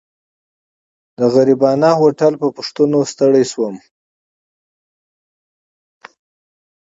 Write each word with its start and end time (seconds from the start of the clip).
د 1.17 1.19
غریبانه 1.33 1.89
هوټل 1.99 2.33
په 2.41 2.47
پوښتنه 2.55 2.97
ستړی 3.11 3.43
شوم. 3.51 3.75